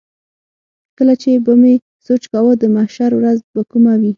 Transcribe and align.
کله 0.97 1.13
چې 1.21 1.29
به 1.45 1.53
مې 1.61 1.73
سوچ 2.05 2.23
کاوه 2.31 2.53
د 2.57 2.63
محشر 2.75 3.11
ورځ 3.15 3.37
به 3.53 3.61
کومه 3.71 3.93
وي. 4.01 4.09